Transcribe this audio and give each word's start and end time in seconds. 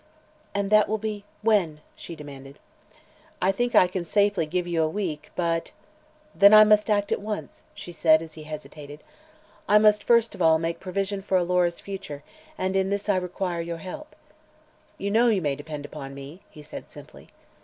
"And 0.55 0.71
that 0.71 0.89
will 0.89 0.97
be 0.97 1.25
when?" 1.43 1.79
she 1.95 2.15
demanded. 2.15 2.57
"I 3.39 3.51
think 3.51 3.75
I 3.75 3.85
can 3.85 4.03
safely 4.03 4.47
give 4.47 4.65
you 4.65 4.81
a 4.81 4.89
week 4.89 5.29
but" 5.35 5.69
"Then 6.33 6.55
I 6.55 6.63
must 6.63 6.89
act 6.89 7.11
at 7.11 7.21
once," 7.21 7.65
she 7.75 7.91
said, 7.91 8.23
as 8.23 8.33
he 8.33 8.41
hesitated. 8.41 9.03
"I 9.69 9.77
must, 9.77 10.03
first 10.03 10.33
of 10.33 10.41
all, 10.41 10.57
make 10.57 10.79
provision 10.79 11.21
for 11.21 11.37
Alora's 11.37 11.79
future, 11.79 12.23
and 12.57 12.75
in 12.75 12.89
this 12.89 13.09
I 13.09 13.15
require 13.15 13.61
your 13.61 13.77
help." 13.77 14.15
"You 14.97 15.11
know 15.11 15.27
you 15.27 15.39
may 15.39 15.55
depend 15.55 15.85
upon 15.85 16.15
me," 16.15 16.41
he 16.49 16.63
said 16.63 16.89
simply. 16.89 17.29